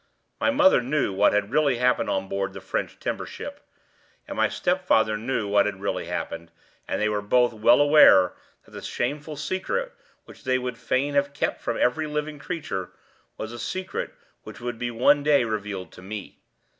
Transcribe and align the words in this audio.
My 0.39 0.49
mother 0.49 0.81
knew 0.81 1.13
what 1.13 1.31
had 1.31 1.51
really 1.51 1.77
happened 1.77 2.09
on 2.09 2.27
board 2.27 2.53
the 2.53 2.59
French 2.59 2.97
timber 2.97 3.27
ship, 3.27 3.59
and 4.27 4.35
my 4.35 4.49
stepfather 4.49 5.15
knew 5.15 5.47
what 5.47 5.67
had 5.67 5.79
really 5.79 6.05
happened, 6.05 6.49
and 6.87 6.99
they 6.99 7.07
were 7.07 7.21
both 7.21 7.53
well 7.53 7.79
aware 7.79 8.33
that 8.65 8.71
the 8.71 8.81
shameful 8.81 9.35
secret 9.37 9.93
which 10.25 10.43
they 10.43 10.57
would 10.57 10.79
fain 10.79 11.13
have 11.13 11.33
kept 11.35 11.61
from 11.61 11.77
every 11.77 12.07
living 12.07 12.39
creature 12.39 12.89
was 13.37 13.51
a 13.51 13.59
secret 13.59 14.15
which 14.41 14.59
would 14.59 14.79
be 14.79 14.89
one 14.89 15.21
day 15.21 15.43
revealed 15.43 15.91
to 15.91 16.01
me. 16.01 16.39